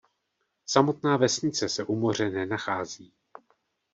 [0.65, 3.13] Samotná vesnice se u moře nenachází.